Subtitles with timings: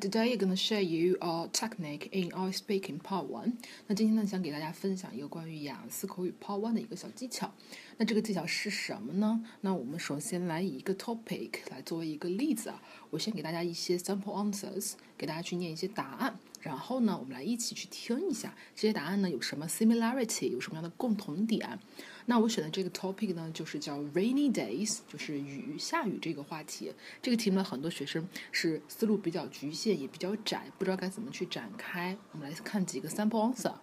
[0.00, 3.52] today I'm gonna share you a technique in I speaking part one。
[3.86, 7.52] 那今天呢，想给大家分享一个关于雅思口语 part one 的一个小技巧。
[7.96, 9.42] 那这个技巧是什么呢？
[9.62, 12.82] 那我们首先来以一个 topic 来作为一个例子啊。
[13.10, 16.38] 我先给大家一些 sample answers，给大家去念一些答案。
[16.66, 21.78] 然后呢，我们来一起去听一下这些答案呢有什么 similarity，有什么样的共同点。
[22.24, 26.92] 那我选的这个 topic 呢，就是叫 rainy days，就是雨下雨这个话题。
[27.22, 32.18] 这个题目呢，很多学生是思路比较局限，也比较窄，不知道该怎么去展开。
[32.32, 33.74] 我们来看几个 sample answer。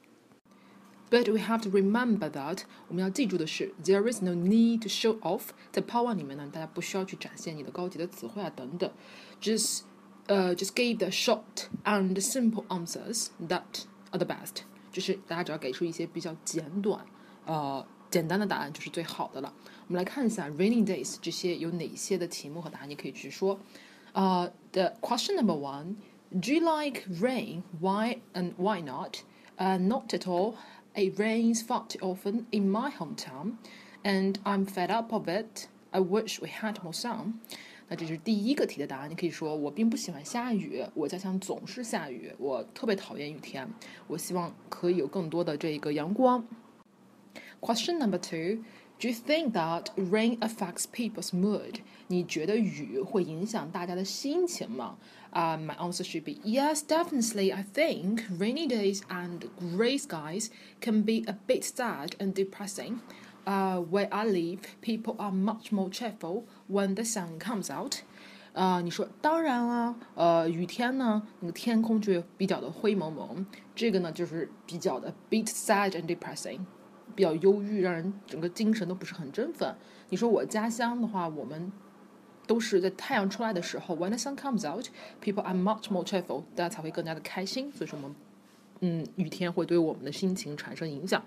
[1.09, 5.49] But we have to remember that 我们要记住的是，there is no need to show off。
[5.71, 8.91] 在 Power 里面呢，大家不需要去展现你的高级的词汇啊等等
[9.39, 9.83] ，just
[10.27, 14.62] 呃、uh,，just give the short and simple answers that are the best。
[14.92, 17.04] 就是大家只要给出一些比较简短，
[17.46, 19.52] 呃，简单的答案就是最好的了。
[19.86, 23.58] 我们来看一下 rainy days 这些有哪些的题目和答案，你可以去说。
[24.12, 27.62] 呃、uh,，the question number one。Do you like rain?
[27.80, 29.22] Why and why not?
[29.56, 30.56] Uh, not at all.
[30.94, 33.56] It rains far too often in my hometown,
[34.02, 35.69] and I'm fed up of it.
[35.91, 37.41] I wish we had more sun.
[37.92, 43.69] 那这是第一个题的答案，你可以说我并不喜欢下雨，我家乡总是下雨，我特别讨厌雨天，
[44.06, 46.47] 我希望可以有更多的这个阳光。
[47.61, 48.62] Question number two.
[49.00, 51.77] Do you think that rain affects people's mood?
[52.08, 54.98] 你觉得雨会影响大家的心情吗？
[55.33, 57.55] uh, my answer should be yes, definitely.
[57.55, 60.48] I think rainy days and grey skies
[60.80, 62.98] can be a bit sad and depressing.
[63.45, 67.97] Uh, where I live, people are much more cheerful when the sun comes out.
[68.53, 76.59] 啊、你说当然啊，呃，雨天呢，那个天空就比较的灰蒙蒙，这个呢就是比较的 bit sad and depressing，
[77.16, 79.75] 比较忧郁，让人整个精神都不是很振奋。
[80.08, 81.69] 你说我家乡的话，我们
[82.47, 87.70] 都是在太阳出来的时候，when the sun comes out，people are much more cheerful，大家才会更加的开心。
[87.73, 88.15] 所以说我们，
[88.80, 91.21] 嗯，雨天会对我们的心情产生影响。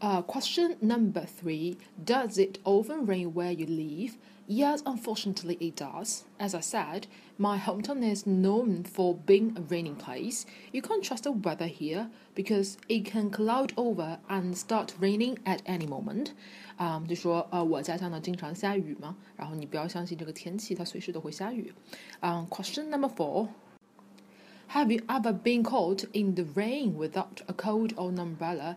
[0.00, 4.16] Uh, question number three Does it often rain where you live?
[4.46, 6.24] Yes, unfortunately, it does.
[6.38, 7.06] As I said,
[7.38, 10.44] my hometown is known for being a raining place.
[10.70, 15.62] You can't trust the weather here because it can cloud over and start raining at
[15.64, 16.32] any moment.
[16.76, 21.72] 啊、um,，就说呃，我家乡呢经常下雨嘛，然后你不要相信这个天气，它随时都会下雨。
[22.20, 23.48] 嗯、um,，Question number four.
[24.72, 28.76] Have you ever been caught in the rain without a coat or an umbrella?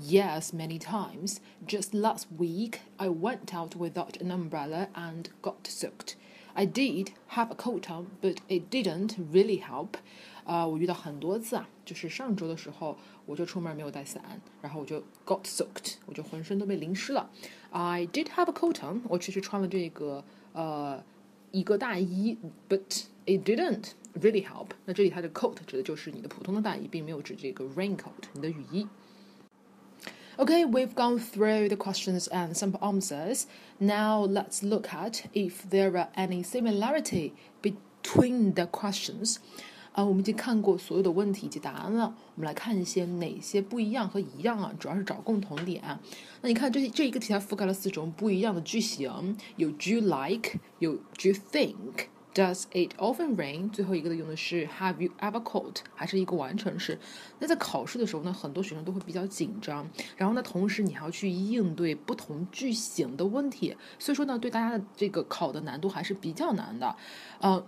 [0.00, 1.40] Yes, many times.
[1.66, 6.14] Just last week, I went out without an umbrella and got soaked.
[6.54, 9.96] I did have a coat on, but it didn't really help.
[10.44, 12.96] 啊、uh,，我遇到很多次啊，就是上周的时候，
[13.26, 17.28] 我就出门没有带伞，然后我就 got soaked，我就浑身都被淋湿了。
[17.70, 21.02] I did have a coat on，我确实穿了这个呃
[21.50, 24.68] 一个大衣，but it didn't really help。
[24.86, 28.86] 那这里它的 coat 指的就是你的普通的大衣，并没有指这个 raincoat，你的雨衣。
[30.38, 33.46] Okay, we've gone through the questions and some answers.
[33.80, 39.38] Now let's look at if there are any similarity between the questions.
[39.92, 42.14] 啊，我们已经看过所有的问题以及答案了。
[42.36, 45.82] 我们来看一些哪些不一样和一样啊，主要是找共同点。
[46.40, 52.06] 那你看这这一个题，它覆盖了四种不一样的句型，有 Do you like，有 Do you think。
[52.33, 53.69] Does it often rain？
[53.69, 55.75] 最后一个的用的是 Have you ever caught？
[55.93, 56.97] 还是一个完成式。
[57.37, 66.95] 那在考试的时候呢，很多学生都会比较紧张，然后呢，同时你还要去应对不同句型的问题，所以说呢，对大家的这个考的难度还是比较难的。
[67.39, 67.63] 呃，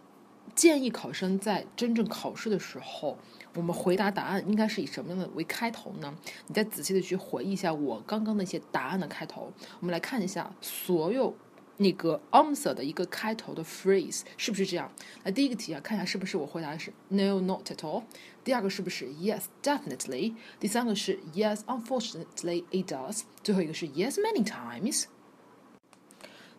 [0.56, 3.20] 建议考生在真正考试的时候，
[3.54, 6.12] 我们回答答案应该是以什么样的为开头呢？
[6.48, 9.54] 你再仔细的去回忆一下我刚刚那些答案的开头。
[9.80, 11.36] 我们来看一下所有。
[11.79, 14.93] 那个 answer 的一个开头的 phrase 是不是这样？
[15.25, 18.03] 那第一个题啊，看一下是不是我回答的是 no not at all。
[18.45, 20.35] 第二个是不是 yes definitely？
[20.59, 23.23] 第三个是 yes unfortunately it does。
[23.43, 25.05] 最后一个是 yes many times。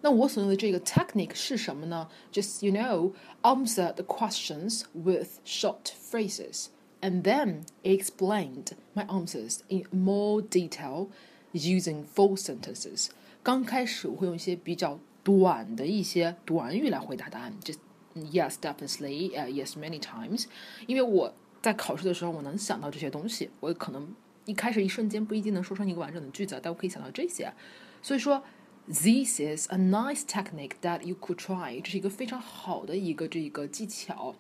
[0.02, 2.10] 那我所用的这个 technique 是什么呢？
[2.34, 6.70] Just you know answer the questions with short phrases
[7.02, 11.10] and then explained my answers in more detail
[11.54, 13.10] using full sentences。
[13.44, 17.75] 刚开始我会用一些比较 短的一些短语来回答答案，就
[18.15, 20.45] yes definitely，呃 yes many times，
[20.87, 24.15] 因为我在考试的时候我能想到这些东西，我可能
[24.45, 27.53] 一开始一瞬间不一定能说成一个完整的句子，但我可以想到这些，
[28.01, 28.45] 所以说
[28.87, 34.37] this is a nice technique that you could try，这是一个非常好的一个这个技巧，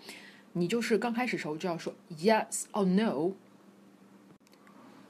[0.52, 3.32] 你就是刚开始时候就要说 yes or no。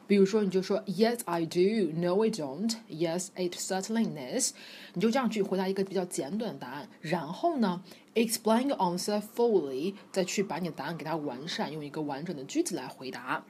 [0.07, 1.93] 比如说，你就说 Yes, I do.
[1.95, 2.75] No, I don't.
[2.89, 4.07] Yes, it certainly
[4.39, 4.53] is.
[4.95, 7.83] 你就这样去回答一个比较简短的答案，然后呢
[8.15, 13.45] ，explain your answer fully，再去把你的答案给它完善，用一个完整的句子来回答。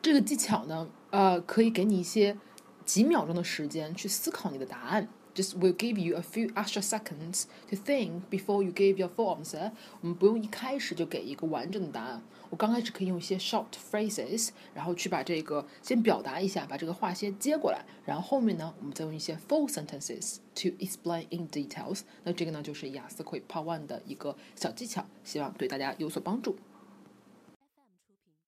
[0.00, 2.36] 这个技巧呢，呃，可以给你一些
[2.84, 5.08] 几秒钟的时间去思考你的答案。
[5.34, 9.72] Just will give you a few extra seconds to think before you give your full answer。
[10.00, 12.22] 我们不用一开始就给一个完整的答案。
[12.50, 22.02] 我刚开始可以用一些 short phrases，然后去把这个先表达一下，把这个话先接过来，然后后面呢，我们再用一些 full sentences to explain in details。
[22.22, 26.56] 那这个呢，就是雅思会 Part One 的一个小技巧，希望对大家有所帮助。